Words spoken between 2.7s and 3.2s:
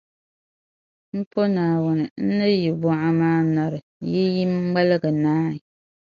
buɣa